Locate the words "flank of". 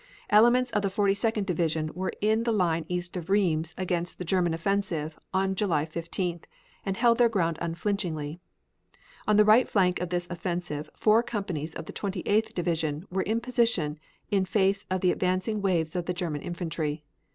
9.69-10.09